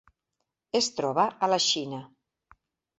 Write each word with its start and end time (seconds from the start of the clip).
Es 0.79 0.89
troba 1.01 1.27
a 1.49 1.53
la 1.55 1.63
Xina: 1.69 2.05